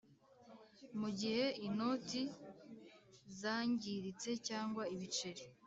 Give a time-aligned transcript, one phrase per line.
[0.99, 2.21] Mu gihe inoti
[3.39, 5.41] zangiritse cyangwa ibiceri